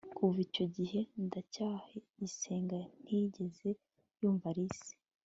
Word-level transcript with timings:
kuva 0.17 0.37
icyo 0.47 0.65
gihe 0.77 0.99
ndacyayisenga 1.25 2.79
ntiyigeze 3.03 3.69
yumva 4.19 4.47
alice 4.53 4.93